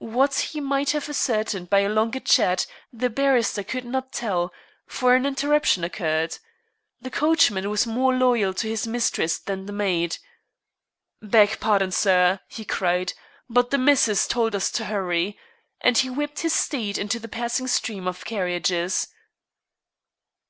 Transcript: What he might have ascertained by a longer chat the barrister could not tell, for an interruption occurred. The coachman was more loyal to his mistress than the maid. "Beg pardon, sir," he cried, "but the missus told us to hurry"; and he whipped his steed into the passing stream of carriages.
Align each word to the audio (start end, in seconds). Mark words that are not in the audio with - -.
What 0.00 0.34
he 0.36 0.60
might 0.62 0.92
have 0.92 1.06
ascertained 1.06 1.68
by 1.68 1.80
a 1.80 1.90
longer 1.90 2.18
chat 2.20 2.64
the 2.94 3.10
barrister 3.10 3.62
could 3.62 3.84
not 3.84 4.10
tell, 4.10 4.50
for 4.86 5.14
an 5.14 5.26
interruption 5.26 5.84
occurred. 5.84 6.38
The 7.02 7.10
coachman 7.10 7.68
was 7.68 7.86
more 7.86 8.14
loyal 8.14 8.54
to 8.54 8.68
his 8.70 8.86
mistress 8.86 9.36
than 9.38 9.66
the 9.66 9.74
maid. 9.74 10.16
"Beg 11.20 11.60
pardon, 11.60 11.92
sir," 11.92 12.40
he 12.48 12.64
cried, 12.64 13.12
"but 13.50 13.68
the 13.70 13.76
missus 13.76 14.26
told 14.26 14.54
us 14.54 14.70
to 14.70 14.86
hurry"; 14.86 15.38
and 15.82 15.98
he 15.98 16.08
whipped 16.08 16.40
his 16.40 16.54
steed 16.54 16.96
into 16.96 17.18
the 17.18 17.28
passing 17.28 17.66
stream 17.68 18.08
of 18.08 18.24
carriages. 18.24 19.08